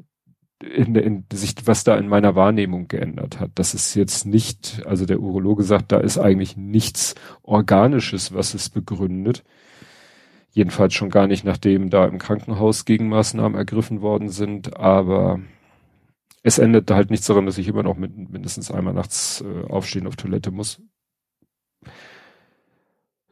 in, 0.62 0.94
in 0.94 1.26
sich, 1.34 1.56
was 1.66 1.84
da 1.84 1.98
in 1.98 2.08
meiner 2.08 2.36
Wahrnehmung 2.36 2.88
geändert 2.88 3.40
hat. 3.40 3.50
Das 3.56 3.74
ist 3.74 3.96
jetzt 3.96 4.28
nicht, 4.28 4.84
also 4.86 5.08
der 5.08 5.20
Urologe 5.20 5.64
sagt, 5.64 5.92
da 5.92 5.98
ist 5.98 6.20
eigentlich 6.20 6.58
nichts 6.58 7.16
Organisches, 7.42 8.36
was 8.36 8.54
es 8.54 8.70
begründet. 8.70 9.44
Jedenfalls 10.54 10.94
schon 10.94 11.10
gar 11.10 11.28
nicht, 11.28 11.46
nachdem 11.46 11.90
da 11.90 12.06
im 12.06 12.18
Krankenhaus 12.18 12.86
Gegenmaßnahmen 12.86 13.58
ergriffen 13.58 14.02
worden 14.02 14.30
sind, 14.30 14.78
aber 14.78 15.40
es 16.44 16.58
ändert 16.58 16.92
halt 16.92 17.10
nichts 17.10 17.28
daran, 17.28 17.46
dass 17.46 17.58
ich 17.58 17.68
immer 17.68 17.84
noch 17.84 17.98
mit, 17.98 18.16
mindestens 18.18 18.72
einmal 18.72 18.94
nachts 18.94 19.42
äh, 19.42 19.70
aufstehen 19.70 20.08
auf 20.08 20.16
Toilette 20.16 20.52
muss. 20.52 20.82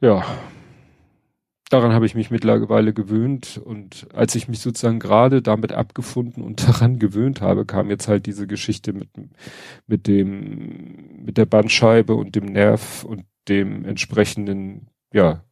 Ja, 0.00 0.24
daran 1.68 1.92
habe 1.92 2.06
ich 2.06 2.14
mich 2.14 2.30
mittlerweile 2.30 2.94
gewöhnt 2.94 3.60
und 3.62 4.08
als 4.14 4.34
ich 4.34 4.48
mich 4.48 4.60
sozusagen 4.60 4.98
gerade 4.98 5.42
damit 5.42 5.72
abgefunden 5.72 6.42
und 6.42 6.66
daran 6.68 6.98
gewöhnt 6.98 7.40
habe, 7.40 7.66
kam 7.66 7.90
jetzt 7.90 8.08
halt 8.08 8.26
diese 8.26 8.46
Geschichte 8.46 8.92
mit, 8.92 9.08
mit 9.86 10.06
dem, 10.06 11.24
mit 11.24 11.38
der 11.38 11.46
Bandscheibe 11.46 12.14
und 12.14 12.34
dem 12.34 12.46
Nerv 12.46 13.04
und 13.04 13.24
dem 13.48 13.84
entsprechenden, 13.84 14.88
ja, 15.12 15.44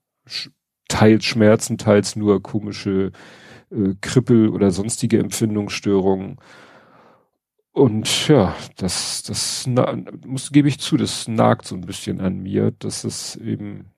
teils 0.88 1.24
Schmerzen, 1.24 1.78
teils 1.78 2.16
nur 2.16 2.42
komische 2.42 3.12
äh, 3.70 3.94
Krippel 4.00 4.48
oder 4.48 4.70
sonstige 4.70 5.18
Empfindungsstörungen 5.18 6.38
und 7.78 8.26
ja, 8.26 8.56
das, 8.76 9.22
das 9.22 9.68
muss, 10.26 10.50
gebe 10.50 10.66
ich 10.66 10.80
zu, 10.80 10.96
das 10.96 11.28
nagt 11.28 11.64
so 11.64 11.76
ein 11.76 11.82
bisschen 11.82 12.20
an 12.20 12.40
mir, 12.40 12.72
dass 12.72 13.04
es 13.04 13.36
eben, 13.36 13.92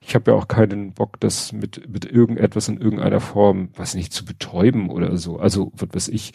ich 0.00 0.14
habe 0.14 0.30
ja 0.30 0.36
auch 0.36 0.46
keinen 0.46 0.94
Bock, 0.94 1.18
das 1.18 1.52
mit, 1.52 1.88
mit 1.88 2.04
irgendetwas 2.04 2.68
in 2.68 2.80
irgendeiner 2.80 3.18
Form, 3.18 3.70
was 3.74 3.96
nicht, 3.96 4.12
zu 4.12 4.24
betäuben 4.24 4.90
oder 4.90 5.16
so. 5.16 5.38
Also, 5.38 5.72
was 5.74 5.88
weiß 5.92 6.08
ich, 6.08 6.34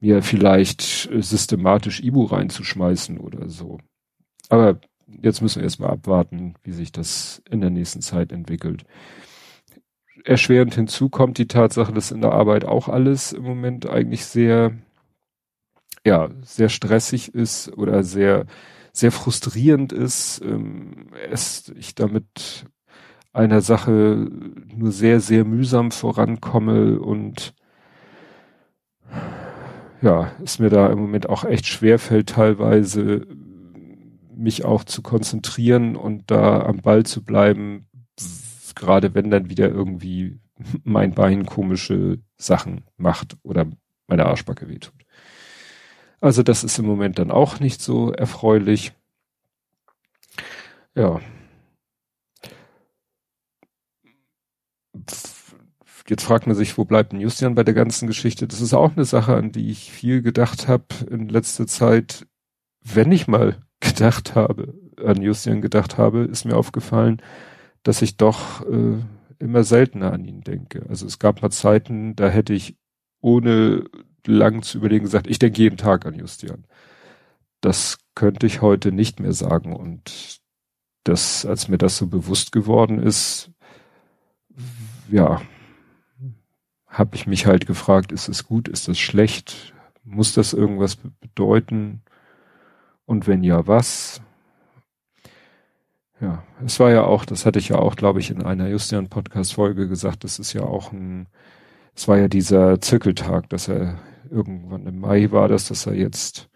mir 0.00 0.22
vielleicht 0.22 1.10
äh, 1.12 1.20
systematisch 1.20 2.00
Ibu 2.00 2.24
reinzuschmeißen 2.24 3.18
oder 3.18 3.50
so. 3.50 3.78
Aber 4.48 4.80
jetzt 5.22 5.42
müssen 5.42 5.60
wir 5.60 5.64
erstmal 5.64 5.90
abwarten, 5.90 6.54
wie 6.62 6.72
sich 6.72 6.92
das 6.92 7.42
in 7.50 7.60
der 7.60 7.70
nächsten 7.70 8.02
Zeit 8.02 8.32
entwickelt. 8.32 8.84
Erschwerend 10.24 10.74
hinzu 10.74 11.08
kommt 11.08 11.38
die 11.38 11.48
Tatsache, 11.48 11.92
dass 11.92 12.10
in 12.10 12.20
der 12.20 12.32
Arbeit 12.32 12.64
auch 12.64 12.88
alles 12.88 13.32
im 13.32 13.44
Moment 13.44 13.88
eigentlich 13.88 14.24
sehr 14.26 14.72
ja, 16.04 16.30
sehr 16.42 16.68
stressig 16.68 17.34
ist 17.34 17.76
oder 17.76 18.02
sehr, 18.02 18.46
sehr 18.92 19.12
frustrierend 19.12 19.92
ist, 19.92 20.40
ähm, 20.42 21.08
es, 21.30 21.72
ich 21.76 21.94
damit 21.94 22.64
einer 23.32 23.60
Sache 23.60 24.28
nur 24.74 24.90
sehr, 24.90 25.20
sehr 25.20 25.44
mühsam 25.44 25.90
vorankomme 25.90 26.98
und 26.98 27.54
ja, 30.00 30.32
es 30.42 30.58
mir 30.58 30.70
da 30.70 30.88
im 30.88 30.98
Moment 30.98 31.28
auch 31.28 31.44
echt 31.44 31.66
schwer 31.66 31.98
fällt, 31.98 32.30
teilweise 32.30 33.26
mich 34.38 34.64
auch 34.64 34.84
zu 34.84 35.02
konzentrieren 35.02 35.96
und 35.96 36.30
da 36.30 36.62
am 36.62 36.78
Ball 36.78 37.04
zu 37.04 37.24
bleiben, 37.24 37.88
gerade 38.74 39.14
wenn 39.14 39.30
dann 39.30 39.50
wieder 39.50 39.68
irgendwie 39.68 40.38
mein 40.84 41.12
Bein 41.12 41.44
komische 41.44 42.18
Sachen 42.36 42.84
macht 42.96 43.36
oder 43.42 43.66
meine 44.06 44.26
Arschbacke 44.26 44.68
wehtut. 44.68 44.94
Also 46.20 46.42
das 46.42 46.64
ist 46.64 46.78
im 46.78 46.86
Moment 46.86 47.18
dann 47.18 47.30
auch 47.30 47.60
nicht 47.60 47.80
so 47.80 48.12
erfreulich. 48.12 48.92
Ja. 50.94 51.20
Jetzt 56.08 56.24
fragt 56.24 56.46
man 56.46 56.56
sich, 56.56 56.78
wo 56.78 56.84
bleibt 56.84 57.12
denn 57.12 57.20
Justian 57.20 57.54
bei 57.54 57.64
der 57.64 57.74
ganzen 57.74 58.06
Geschichte? 58.06 58.48
Das 58.48 58.60
ist 58.60 58.72
auch 58.72 58.92
eine 58.96 59.04
Sache, 59.04 59.36
an 59.36 59.52
die 59.52 59.70
ich 59.70 59.92
viel 59.92 60.22
gedacht 60.22 60.66
habe 60.66 60.86
in 61.10 61.28
letzter 61.28 61.66
Zeit. 61.66 62.26
Wenn 62.82 63.12
ich 63.12 63.28
mal 63.28 63.58
gedacht 63.80 64.34
habe, 64.34 64.74
an 65.04 65.22
Justian 65.22 65.60
gedacht 65.62 65.98
habe, 65.98 66.20
ist 66.24 66.44
mir 66.44 66.56
aufgefallen, 66.56 67.22
dass 67.82 68.02
ich 68.02 68.16
doch 68.16 68.66
äh, 68.66 68.98
immer 69.38 69.64
seltener 69.64 70.12
an 70.12 70.24
ihn 70.24 70.42
denke. 70.42 70.84
Also 70.88 71.06
es 71.06 71.18
gab 71.18 71.42
mal 71.42 71.50
Zeiten, 71.50 72.16
da 72.16 72.28
hätte 72.28 72.52
ich 72.52 72.76
ohne 73.20 73.84
lang 74.26 74.62
zu 74.62 74.78
überlegen 74.78 75.04
gesagt, 75.04 75.26
ich 75.26 75.38
denke 75.38 75.62
jeden 75.62 75.76
Tag 75.76 76.06
an 76.06 76.14
Justian. 76.14 76.64
Das 77.60 77.98
könnte 78.14 78.46
ich 78.46 78.62
heute 78.62 78.92
nicht 78.92 79.20
mehr 79.20 79.32
sagen 79.32 79.74
und 79.74 80.40
das, 81.04 81.46
als 81.46 81.68
mir 81.68 81.78
das 81.78 81.96
so 81.96 82.06
bewusst 82.06 82.52
geworden 82.52 83.00
ist, 83.00 83.50
ja, 85.10 85.40
habe 86.86 87.16
ich 87.16 87.26
mich 87.26 87.46
halt 87.46 87.66
gefragt, 87.66 88.12
ist 88.12 88.28
es 88.28 88.44
gut, 88.44 88.68
ist 88.68 88.88
das 88.88 88.98
schlecht, 88.98 89.72
muss 90.04 90.34
das 90.34 90.52
irgendwas 90.52 90.96
bedeuten 90.96 92.02
und 93.08 93.26
wenn 93.26 93.42
ja, 93.42 93.66
was? 93.66 94.20
Ja, 96.20 96.44
es 96.62 96.78
war 96.78 96.90
ja 96.90 97.04
auch, 97.04 97.24
das 97.24 97.46
hatte 97.46 97.58
ich 97.58 97.70
ja 97.70 97.78
auch, 97.78 97.96
glaube 97.96 98.20
ich, 98.20 98.30
in 98.30 98.42
einer 98.42 98.68
Justian-Podcast-Folge 98.68 99.88
gesagt, 99.88 100.24
das 100.24 100.38
ist 100.38 100.52
ja 100.52 100.64
auch 100.64 100.92
ein, 100.92 101.26
es 101.94 102.06
war 102.06 102.18
ja 102.18 102.28
dieser 102.28 102.82
Zirkeltag, 102.82 103.48
dass 103.48 103.68
er 103.68 103.98
irgendwann 104.30 104.86
im 104.86 105.00
Mai 105.00 105.32
war 105.32 105.48
das, 105.48 105.68
dass 105.68 105.86
er 105.86 105.94
jetzt 105.94 106.50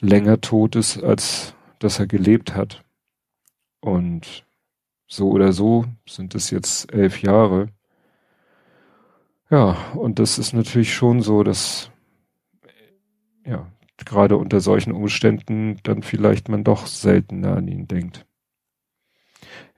länger 0.00 0.40
tot 0.40 0.74
ist, 0.74 1.00
als 1.00 1.54
dass 1.78 2.00
er 2.00 2.08
gelebt 2.08 2.56
hat. 2.56 2.82
Und 3.80 4.44
so 5.06 5.30
oder 5.30 5.52
so 5.52 5.84
sind 6.08 6.34
es 6.34 6.50
jetzt 6.50 6.92
elf 6.92 7.22
Jahre. 7.22 7.68
Ja, 9.48 9.76
und 9.94 10.18
das 10.18 10.40
ist 10.40 10.54
natürlich 10.54 10.92
schon 10.92 11.22
so, 11.22 11.44
dass, 11.44 11.92
ja, 13.44 13.70
gerade 14.06 14.36
unter 14.36 14.60
solchen 14.60 14.92
Umständen 14.92 15.78
dann 15.82 16.02
vielleicht 16.02 16.48
man 16.48 16.64
doch 16.64 16.86
seltener 16.86 17.56
an 17.56 17.68
ihn 17.68 17.86
denkt. 17.86 18.26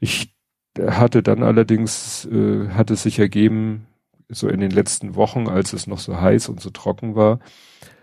Ich 0.00 0.34
hatte 0.78 1.22
dann 1.22 1.42
allerdings, 1.42 2.26
äh, 2.26 2.68
hat 2.70 2.90
es 2.90 3.02
sich 3.02 3.18
ergeben, 3.18 3.86
so 4.28 4.48
in 4.48 4.60
den 4.60 4.70
letzten 4.70 5.14
Wochen, 5.14 5.48
als 5.48 5.72
es 5.72 5.86
noch 5.86 5.98
so 5.98 6.20
heiß 6.20 6.48
und 6.48 6.60
so 6.60 6.70
trocken 6.70 7.14
war, 7.14 7.40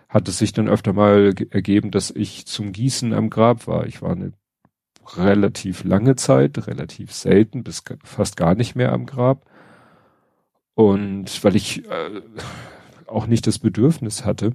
hat 0.07 0.27
es 0.27 0.37
sich 0.37 0.53
dann 0.53 0.69
öfter 0.69 0.93
mal 0.93 1.33
ergeben, 1.49 1.91
dass 1.91 2.11
ich 2.11 2.45
zum 2.45 2.71
Gießen 2.71 3.13
am 3.13 3.29
Grab 3.29 3.67
war. 3.67 3.85
Ich 3.87 4.01
war 4.01 4.11
eine 4.11 4.33
relativ 5.15 5.83
lange 5.83 6.15
Zeit, 6.15 6.67
relativ 6.67 7.13
selten, 7.13 7.63
bis 7.63 7.83
fast 8.03 8.37
gar 8.37 8.55
nicht 8.55 8.75
mehr 8.75 8.91
am 8.91 9.05
Grab. 9.05 9.45
Und 10.73 11.43
weil 11.43 11.55
ich 11.55 11.89
äh, 11.89 12.21
auch 13.07 13.27
nicht 13.27 13.47
das 13.47 13.59
Bedürfnis 13.59 14.25
hatte, 14.25 14.51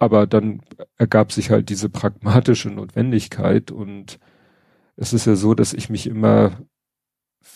aber 0.00 0.26
dann 0.26 0.62
ergab 0.96 1.30
sich 1.30 1.50
halt 1.50 1.68
diese 1.68 1.90
pragmatische 1.90 2.70
Notwendigkeit 2.70 3.70
und 3.70 4.18
es 4.96 5.12
ist 5.12 5.26
ja 5.26 5.36
so, 5.36 5.54
dass 5.54 5.74
ich 5.74 5.90
mich 5.90 6.06
immer, 6.06 6.58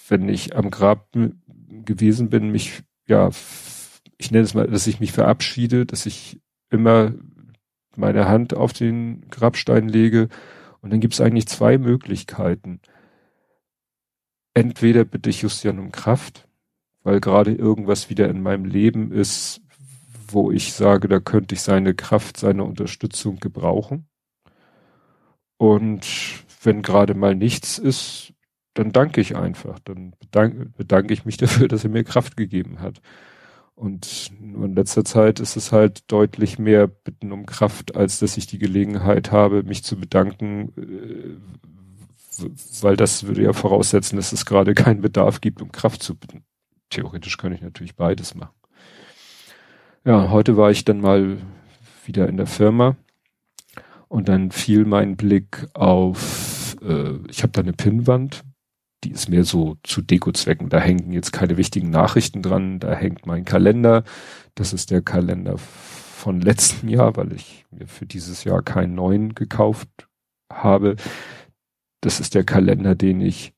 wenn 0.08 0.28
ich 0.28 0.54
am 0.54 0.70
Grab 0.70 1.08
gewesen 1.84 2.28
bin, 2.28 2.50
mich, 2.50 2.82
ja, 3.08 3.30
ich 4.18 4.30
nenne 4.30 4.44
es 4.44 4.52
mal, 4.52 4.66
dass 4.66 4.86
ich 4.86 5.00
mich 5.00 5.12
verabschiede, 5.12 5.86
dass 5.86 6.04
ich 6.04 6.38
immer 6.68 7.14
meine 7.96 8.28
Hand 8.28 8.54
auf 8.54 8.74
den 8.74 9.28
Grabstein 9.30 9.88
lege. 9.88 10.28
Und 10.82 10.92
dann 10.92 11.00
gibt 11.00 11.14
es 11.14 11.22
eigentlich 11.22 11.46
zwei 11.46 11.78
Möglichkeiten. 11.78 12.80
Entweder 14.52 15.04
bitte 15.04 15.30
ich 15.30 15.40
Justian 15.42 15.78
um 15.78 15.92
Kraft, 15.92 16.46
weil 17.02 17.20
gerade 17.20 17.52
irgendwas 17.52 18.10
wieder 18.10 18.28
in 18.28 18.42
meinem 18.42 18.66
Leben 18.66 19.12
ist, 19.12 19.63
wo 20.34 20.50
ich 20.50 20.72
sage, 20.72 21.08
da 21.08 21.20
könnte 21.20 21.54
ich 21.54 21.62
seine 21.62 21.94
Kraft, 21.94 22.36
seine 22.36 22.64
Unterstützung 22.64 23.38
gebrauchen. 23.38 24.08
Und 25.56 26.06
wenn 26.62 26.82
gerade 26.82 27.14
mal 27.14 27.34
nichts 27.34 27.78
ist, 27.78 28.34
dann 28.74 28.92
danke 28.92 29.20
ich 29.20 29.36
einfach. 29.36 29.78
Dann 29.78 30.14
bedanke, 30.18 30.66
bedanke 30.76 31.14
ich 31.14 31.24
mich 31.24 31.36
dafür, 31.38 31.68
dass 31.68 31.84
er 31.84 31.90
mir 31.90 32.04
Kraft 32.04 32.36
gegeben 32.36 32.80
hat. 32.80 33.00
Und 33.76 34.30
in 34.40 34.74
letzter 34.74 35.04
Zeit 35.04 35.40
ist 35.40 35.56
es 35.56 35.72
halt 35.72 36.10
deutlich 36.12 36.58
mehr 36.58 36.86
Bitten 36.86 37.32
um 37.32 37.44
Kraft, 37.44 37.96
als 37.96 38.20
dass 38.20 38.36
ich 38.36 38.46
die 38.46 38.58
Gelegenheit 38.58 39.32
habe, 39.32 39.64
mich 39.64 39.82
zu 39.82 39.96
bedanken, 39.96 40.72
äh, 40.76 42.44
weil 42.80 42.96
das 42.96 43.26
würde 43.26 43.42
ja 43.42 43.52
voraussetzen, 43.52 44.16
dass 44.16 44.32
es 44.32 44.46
gerade 44.46 44.74
keinen 44.74 45.00
Bedarf 45.00 45.40
gibt, 45.40 45.60
um 45.60 45.72
Kraft 45.72 46.02
zu 46.02 46.16
bitten. 46.16 46.44
Theoretisch 46.90 47.36
kann 47.36 47.52
ich 47.52 47.62
natürlich 47.62 47.96
beides 47.96 48.34
machen. 48.34 48.54
Ja, 50.04 50.30
heute 50.30 50.56
war 50.56 50.70
ich 50.70 50.84
dann 50.84 51.00
mal 51.00 51.38
wieder 52.04 52.28
in 52.28 52.36
der 52.36 52.46
Firma 52.46 52.96
und 54.08 54.28
dann 54.28 54.50
fiel 54.50 54.84
mein 54.84 55.16
Blick 55.16 55.66
auf, 55.74 56.76
äh, 56.82 57.16
ich 57.28 57.42
habe 57.42 57.52
da 57.52 57.62
eine 57.62 57.72
Pinnwand 57.72 58.44
die 59.04 59.10
ist 59.10 59.28
mehr 59.28 59.44
so 59.44 59.76
zu 59.82 60.00
Deko-Zwecken. 60.00 60.70
Da 60.70 60.80
hängen 60.80 61.12
jetzt 61.12 61.32
keine 61.32 61.56
wichtigen 61.56 61.90
Nachrichten 61.90 62.42
dran. 62.42 62.80
Da 62.80 62.94
hängt 62.94 63.26
mein 63.26 63.44
Kalender. 63.44 64.02
Das 64.54 64.72
ist 64.72 64.90
der 64.90 65.02
Kalender 65.02 65.58
von 65.58 66.40
letztem 66.40 66.88
Jahr, 66.88 67.16
weil 67.16 67.32
ich 67.34 67.66
mir 67.70 67.86
für 67.86 68.06
dieses 68.06 68.44
Jahr 68.44 68.62
keinen 68.62 68.94
neuen 68.94 69.34
gekauft 69.34 70.08
habe. 70.50 70.96
Das 72.00 72.18
ist 72.18 72.34
der 72.34 72.44
Kalender, 72.44 72.94
den 72.94 73.20
ich 73.20 73.52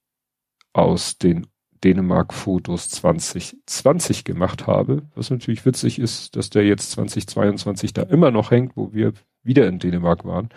aus 0.72 1.16
den 1.18 1.46
Dänemark-Fotos 1.84 2.88
2020 2.90 4.24
gemacht 4.24 4.66
habe. 4.66 5.02
Was 5.14 5.30
natürlich 5.30 5.64
witzig 5.64 5.98
ist, 5.98 6.36
dass 6.36 6.50
der 6.50 6.64
jetzt 6.64 6.92
2022 6.92 7.92
da 7.92 8.02
immer 8.02 8.30
noch 8.30 8.50
hängt, 8.50 8.76
wo 8.76 8.92
wir 8.92 9.12
wieder 9.42 9.66
in 9.68 9.78
Dänemark 9.78 10.24
waren. 10.24 10.48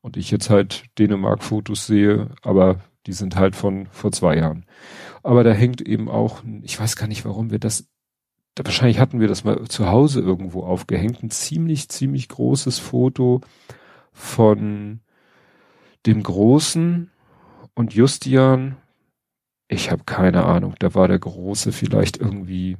Und 0.00 0.16
ich 0.16 0.30
jetzt 0.30 0.50
halt 0.50 0.84
Dänemark-Fotos 0.98 1.86
sehe, 1.86 2.28
aber 2.42 2.80
die 3.06 3.12
sind 3.12 3.36
halt 3.36 3.56
von 3.56 3.86
vor 3.90 4.12
zwei 4.12 4.36
Jahren. 4.36 4.66
Aber 5.22 5.44
da 5.44 5.52
hängt 5.52 5.80
eben 5.80 6.08
auch, 6.08 6.42
ich 6.62 6.78
weiß 6.78 6.96
gar 6.96 7.06
nicht, 7.06 7.24
warum 7.24 7.50
wir 7.50 7.58
das, 7.58 7.88
da 8.54 8.64
wahrscheinlich 8.64 8.98
hatten 8.98 9.20
wir 9.20 9.28
das 9.28 9.44
mal 9.44 9.64
zu 9.68 9.86
Hause 9.86 10.20
irgendwo 10.20 10.62
aufgehängt, 10.62 11.22
ein 11.22 11.30
ziemlich, 11.30 11.88
ziemlich 11.88 12.28
großes 12.28 12.78
Foto 12.78 13.40
von 14.12 15.00
dem 16.06 16.22
Großen 16.22 17.10
und 17.74 17.94
Justian. 17.94 18.76
Ich 19.68 19.90
habe 19.90 20.04
keine 20.04 20.44
Ahnung, 20.44 20.74
da 20.78 20.94
war 20.94 21.08
der 21.08 21.18
Große 21.18 21.72
vielleicht 21.72 22.18
irgendwie, 22.18 22.76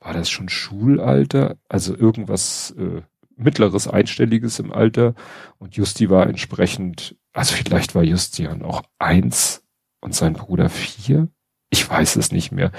war 0.00 0.12
das 0.12 0.28
schon 0.28 0.48
Schulalter? 0.48 1.56
Also 1.68 1.96
irgendwas 1.96 2.72
äh, 2.72 3.02
mittleres, 3.36 3.88
einstelliges 3.88 4.58
im 4.58 4.72
Alter 4.72 5.14
und 5.58 5.76
Justi 5.76 6.10
war 6.10 6.26
entsprechend 6.26 7.16
also 7.36 7.54
vielleicht 7.54 7.94
war 7.94 8.02
Justian 8.02 8.62
auch 8.62 8.82
eins 8.98 9.62
und 10.00 10.14
sein 10.14 10.32
Bruder 10.32 10.70
vier. 10.70 11.28
Ich 11.68 11.88
weiß 11.88 12.16
es 12.16 12.32
nicht 12.32 12.50
mehr. 12.50 12.72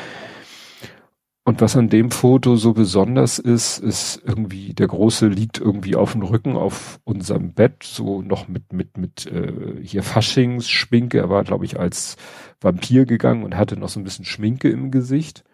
Und 1.48 1.62
was 1.62 1.78
an 1.78 1.88
dem 1.88 2.12
Foto 2.12 2.58
so 2.58 2.74
besonders 2.74 3.40
ist, 3.40 3.80
ist 3.80 4.22
irgendwie, 4.26 4.74
der 4.74 4.88
Große 4.88 5.30
liegt 5.30 5.62
irgendwie 5.62 5.96
auf 5.96 6.12
dem 6.12 6.24
Rücken 6.24 6.58
auf 6.58 7.00
unserem 7.06 7.54
Bett, 7.54 7.84
so 7.84 8.22
noch 8.22 8.50
mit, 8.50 8.74
mit, 8.74 8.98
mit 8.98 9.28
äh, 9.28 9.82
hier 9.82 10.04
Faschingsschminke. 10.04 11.20
Er 11.20 11.30
war, 11.30 11.46
glaube 11.46 11.64
ich, 11.64 11.80
als 11.80 12.18
Vampir 12.60 13.06
gegangen 13.06 13.46
und 13.46 13.56
hatte 13.56 13.80
noch 13.80 13.88
so 13.88 13.98
ein 13.98 14.04
bisschen 14.04 14.26
Schminke 14.26 14.70
im 14.70 14.92
Gesicht. 14.92 15.46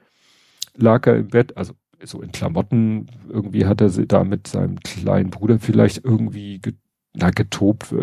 Lag 0.75 1.05
er 1.05 1.17
im 1.17 1.27
Bett, 1.27 1.57
also 1.57 1.73
so 2.03 2.23
in 2.23 2.31
Klamotten, 2.31 3.05
irgendwie 3.29 3.67
hat 3.67 3.79
er 3.79 3.89
da 3.89 4.23
mit 4.23 4.47
seinem 4.47 4.79
kleinen 4.79 5.29
Bruder 5.29 5.59
vielleicht 5.59 6.03
irgendwie 6.03 6.57
get, 6.59 6.77
na, 7.13 7.29
getobt, 7.29 7.93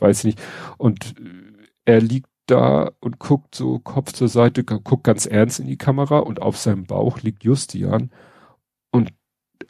weiß 0.00 0.18
ich 0.18 0.24
nicht. 0.24 0.42
Und 0.76 1.14
er 1.84 2.00
liegt 2.00 2.30
da 2.50 2.92
und 3.00 3.18
guckt 3.18 3.54
so 3.54 3.78
Kopf 3.78 4.12
zur 4.12 4.28
Seite, 4.28 4.64
guckt 4.64 5.04
ganz 5.04 5.26
ernst 5.26 5.60
in 5.60 5.66
die 5.66 5.78
Kamera 5.78 6.18
und 6.18 6.42
auf 6.42 6.56
seinem 6.56 6.86
Bauch 6.86 7.20
liegt 7.20 7.44
Justian 7.44 8.10
und 8.90 9.12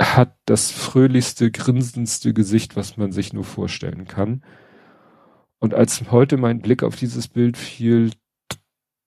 hat 0.00 0.36
das 0.46 0.70
fröhlichste, 0.70 1.50
grinsendste 1.50 2.32
Gesicht, 2.32 2.76
was 2.76 2.96
man 2.96 3.12
sich 3.12 3.32
nur 3.32 3.44
vorstellen 3.44 4.06
kann. 4.06 4.42
Und 5.58 5.74
als 5.74 6.10
heute 6.10 6.36
mein 6.36 6.60
Blick 6.60 6.82
auf 6.82 6.96
dieses 6.96 7.28
Bild 7.28 7.56
fiel, 7.56 8.12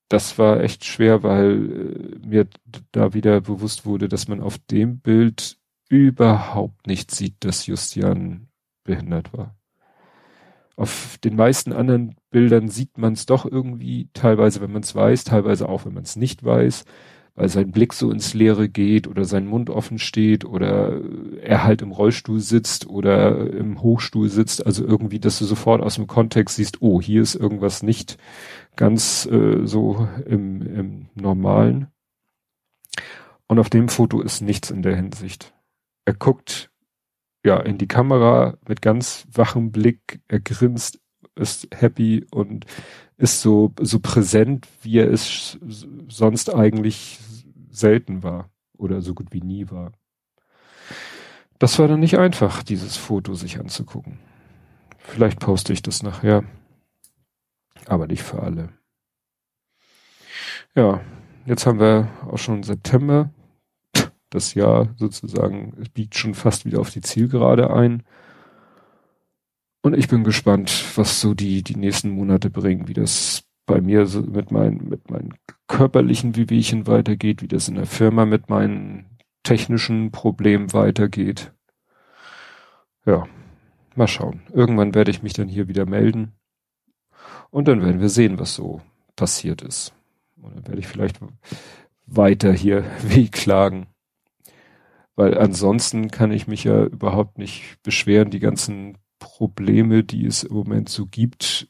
das 0.09 0.37
war 0.37 0.59
echt 0.59 0.83
schwer, 0.83 1.23
weil 1.23 2.19
äh, 2.21 2.27
mir 2.27 2.47
da 2.91 3.13
wieder 3.13 3.39
bewusst 3.41 3.85
wurde, 3.85 4.09
dass 4.09 4.27
man 4.27 4.41
auf 4.41 4.57
dem 4.57 4.99
Bild 4.99 5.57
überhaupt 5.87 6.87
nicht 6.87 7.11
sieht, 7.11 7.35
dass 7.45 7.67
Justian 7.67 8.49
behindert 8.83 9.31
war. 9.33 9.60
Auf 10.75 11.17
den 11.23 11.35
meisten 11.35 11.73
anderen 11.73 12.15
Bildern 12.29 12.69
sieht 12.69 12.97
man 12.97 13.13
es 13.13 13.25
doch 13.25 13.45
irgendwie, 13.45 14.09
teilweise 14.13 14.61
wenn 14.61 14.71
man 14.71 14.83
es 14.83 14.95
weiß, 14.95 15.23
teilweise 15.25 15.67
auch 15.67 15.85
wenn 15.85 15.93
man 15.93 16.03
es 16.03 16.15
nicht 16.15 16.43
weiß, 16.43 16.85
weil 17.35 17.49
sein 17.49 17.71
Blick 17.71 17.93
so 17.93 18.11
ins 18.11 18.33
Leere 18.33 18.67
geht 18.67 19.07
oder 19.07 19.25
sein 19.25 19.47
Mund 19.47 19.69
offen 19.69 19.99
steht 19.99 20.43
oder 20.45 20.99
er 21.41 21.63
halt 21.63 21.81
im 21.81 21.91
Rollstuhl 21.91 22.39
sitzt 22.39 22.87
oder 22.87 23.51
im 23.51 23.81
Hochstuhl 23.81 24.29
sitzt. 24.29 24.65
Also 24.65 24.85
irgendwie, 24.85 25.19
dass 25.19 25.39
du 25.39 25.45
sofort 25.45 25.81
aus 25.81 25.95
dem 25.95 26.07
Kontext 26.07 26.57
siehst, 26.57 26.81
oh, 26.81 27.01
hier 27.01 27.21
ist 27.21 27.35
irgendwas 27.35 27.83
nicht 27.83 28.17
ganz 28.75 29.25
äh, 29.31 29.65
so 29.65 30.07
im, 30.25 30.61
im 30.61 31.05
Normalen. 31.15 31.87
Und 33.47 33.59
auf 33.59 33.69
dem 33.69 33.89
Foto 33.89 34.21
ist 34.21 34.41
nichts 34.41 34.71
in 34.71 34.81
der 34.81 34.95
Hinsicht. 34.95 35.53
Er 36.05 36.13
guckt 36.13 36.70
ja, 37.43 37.59
in 37.59 37.77
die 37.77 37.87
Kamera 37.87 38.57
mit 38.67 38.81
ganz 38.81 39.27
wachem 39.31 39.71
Blick, 39.71 40.21
er 40.27 40.39
grinst, 40.39 40.99
ist 41.35 41.67
happy 41.73 42.25
und 42.31 42.65
ist 43.17 43.41
so, 43.41 43.73
so 43.79 43.99
präsent, 43.99 44.67
wie 44.81 44.99
er 44.99 45.11
es 45.11 45.57
sonst 46.07 46.53
eigentlich 46.53 47.19
selten 47.69 48.23
war 48.23 48.49
oder 48.77 49.01
so 49.01 49.13
gut 49.13 49.27
wie 49.31 49.41
nie 49.41 49.69
war. 49.69 49.91
Das 51.59 51.77
war 51.79 51.87
dann 51.87 51.99
nicht 51.99 52.17
einfach, 52.17 52.63
dieses 52.63 52.97
Foto 52.97 53.33
sich 53.33 53.59
anzugucken. 53.59 54.19
Vielleicht 54.97 55.39
poste 55.39 55.73
ich 55.73 55.81
das 55.81 56.03
nachher, 56.03 56.43
aber 57.85 58.07
nicht 58.07 58.23
für 58.23 58.41
alle. 58.41 58.69
Ja, 60.75 61.01
jetzt 61.45 61.65
haben 61.65 61.79
wir 61.79 62.07
auch 62.27 62.37
schon 62.37 62.63
September 62.63 63.31
das 64.31 64.55
Jahr 64.55 64.89
sozusagen 64.97 65.73
biegt 65.93 66.15
schon 66.15 66.33
fast 66.33 66.65
wieder 66.65 66.79
auf 66.79 66.89
die 66.89 67.01
Zielgerade 67.01 67.71
ein. 67.71 68.03
Und 69.83 69.95
ich 69.95 70.07
bin 70.07 70.23
gespannt, 70.23 70.85
was 70.95 71.21
so 71.21 71.33
die, 71.33 71.63
die 71.63 71.75
nächsten 71.75 72.09
Monate 72.09 72.49
bringen, 72.49 72.87
wie 72.87 72.93
das 72.93 73.43
bei 73.65 73.81
mir 73.81 74.05
so 74.05 74.21
mit 74.21 74.51
meinen, 74.51 74.89
mit 74.89 75.09
meinen 75.11 75.35
körperlichen 75.67 76.35
Wehwehchen 76.35 76.87
weitergeht, 76.87 77.41
wie 77.41 77.47
das 77.47 77.67
in 77.67 77.75
der 77.75 77.85
Firma 77.85 78.25
mit 78.25 78.49
meinen 78.49 79.17
technischen 79.43 80.11
Problemen 80.11 80.73
weitergeht. 80.73 81.53
Ja, 83.05 83.27
mal 83.95 84.07
schauen. 84.07 84.41
Irgendwann 84.53 84.93
werde 84.93 85.11
ich 85.11 85.23
mich 85.23 85.33
dann 85.33 85.47
hier 85.47 85.67
wieder 85.67 85.85
melden. 85.85 86.33
Und 87.49 87.67
dann 87.67 87.81
werden 87.81 88.01
wir 88.01 88.09
sehen, 88.09 88.39
was 88.39 88.55
so 88.55 88.81
passiert 89.15 89.61
ist. 89.61 89.93
Und 90.41 90.55
dann 90.55 90.67
werde 90.67 90.79
ich 90.79 90.87
vielleicht 90.87 91.19
weiter 92.05 92.53
hier 92.53 92.83
wehklagen. 93.03 93.87
Weil 95.21 95.37
ansonsten 95.37 96.09
kann 96.09 96.31
ich 96.31 96.47
mich 96.47 96.63
ja 96.63 96.83
überhaupt 96.83 97.37
nicht 97.37 97.77
beschweren. 97.83 98.31
Die 98.31 98.39
ganzen 98.39 98.97
Probleme, 99.19 100.03
die 100.03 100.25
es 100.25 100.41
im 100.41 100.55
Moment 100.55 100.89
so 100.89 101.05
gibt, 101.05 101.69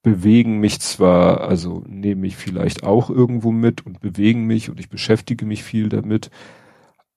bewegen 0.00 0.58
mich 0.58 0.80
zwar, 0.80 1.42
also 1.42 1.84
nehme 1.86 2.26
ich 2.26 2.36
vielleicht 2.36 2.84
auch 2.84 3.10
irgendwo 3.10 3.52
mit 3.52 3.84
und 3.84 4.00
bewegen 4.00 4.46
mich 4.46 4.70
und 4.70 4.80
ich 4.80 4.88
beschäftige 4.88 5.44
mich 5.44 5.62
viel 5.62 5.90
damit, 5.90 6.30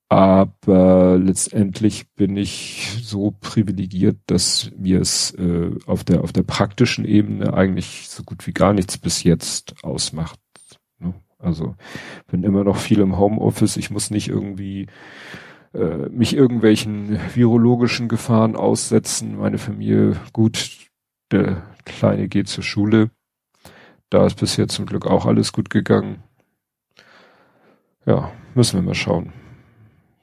aber 0.10 1.18
letztendlich 1.18 2.12
bin 2.16 2.36
ich 2.36 3.00
so 3.02 3.32
privilegiert, 3.40 4.18
dass 4.26 4.70
mir 4.78 5.00
es 5.00 5.32
äh, 5.36 5.72
auf 5.86 6.04
der 6.04 6.26
auf 6.26 6.34
der 6.34 6.44
praktischen 6.44 7.06
Ebene 7.06 7.54
eigentlich 7.54 8.10
so 8.10 8.24
gut 8.24 8.46
wie 8.48 8.54
gar 8.54 8.74
nichts 8.74 8.98
bis 8.98 9.24
jetzt 9.24 9.82
ausmacht. 9.82 10.45
Also 11.46 11.76
bin 12.28 12.44
immer 12.44 12.64
noch 12.64 12.78
viel 12.78 13.00
im 13.00 13.18
Homeoffice. 13.18 13.78
Ich 13.78 13.92
muss 13.92 14.10
nicht 14.10 14.28
irgendwie 14.28 14.88
äh, 15.74 16.10
mich 16.10 16.36
irgendwelchen 16.36 17.20
virologischen 17.34 18.08
Gefahren 18.08 18.56
aussetzen. 18.56 19.38
Meine 19.38 19.58
Familie, 19.58 20.16
gut, 20.34 20.90
der 21.32 21.64
Kleine 21.86 22.28
geht 22.28 22.48
zur 22.48 22.64
Schule. 22.64 23.12
Da 24.10 24.26
ist 24.26 24.40
bisher 24.40 24.68
zum 24.68 24.86
Glück 24.86 25.06
auch 25.06 25.26
alles 25.26 25.54
gut 25.54 25.70
gegangen. 25.70 26.24
Ja, 28.06 28.32
müssen 28.54 28.80
wir 28.80 28.84
mal 28.84 28.96
schauen. 28.96 29.34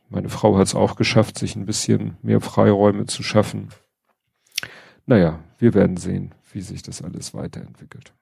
Meine 0.08 0.28
Frau 0.28 0.56
hat 0.58 0.66
es 0.66 0.74
auch 0.74 0.96
geschafft, 0.96 1.38
sich 1.38 1.56
ein 1.56 1.66
bisschen 1.66 2.16
mehr 2.22 2.40
Freiräume 2.40 3.06
zu 3.06 3.22
schaffen. 3.22 3.68
Naja, 5.06 5.40
wir 5.58 5.74
werden 5.74 5.96
sehen, 5.96 6.34
wie 6.52 6.60
sich 6.60 6.82
das 6.82 7.02
alles 7.02 7.34
weiterentwickelt. 7.34 8.12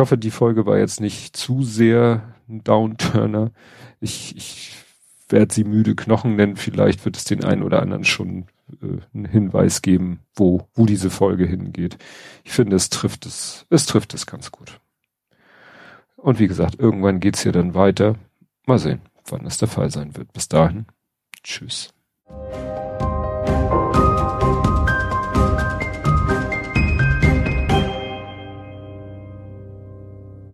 Ich 0.00 0.02
hoffe, 0.02 0.16
die 0.16 0.30
Folge 0.30 0.64
war 0.64 0.78
jetzt 0.78 1.02
nicht 1.02 1.36
zu 1.36 1.62
sehr 1.62 2.34
ein 2.48 2.64
Downturner. 2.64 3.50
Ich, 4.00 4.34
ich 4.34 4.72
werde 5.28 5.52
sie 5.52 5.62
müde 5.62 5.94
Knochen 5.94 6.36
nennen. 6.36 6.56
Vielleicht 6.56 7.04
wird 7.04 7.18
es 7.18 7.24
den 7.24 7.44
einen 7.44 7.62
oder 7.62 7.82
anderen 7.82 8.04
schon 8.04 8.46
äh, 8.80 8.96
einen 9.12 9.26
Hinweis 9.26 9.82
geben, 9.82 10.20
wo, 10.34 10.66
wo 10.72 10.86
diese 10.86 11.10
Folge 11.10 11.44
hingeht. 11.44 11.98
Ich 12.44 12.52
finde, 12.52 12.76
es 12.76 12.88
trifft 12.88 13.26
es, 13.26 13.66
es 13.68 13.84
trifft 13.84 14.14
es 14.14 14.24
ganz 14.24 14.50
gut. 14.50 14.80
Und 16.16 16.38
wie 16.38 16.48
gesagt, 16.48 16.76
irgendwann 16.78 17.20
geht's 17.20 17.42
hier 17.42 17.52
dann 17.52 17.74
weiter. 17.74 18.14
Mal 18.64 18.78
sehen, 18.78 19.02
wann 19.28 19.44
es 19.44 19.58
der 19.58 19.68
Fall 19.68 19.90
sein 19.90 20.16
wird. 20.16 20.32
Bis 20.32 20.48
dahin. 20.48 20.86
Tschüss. 21.42 21.92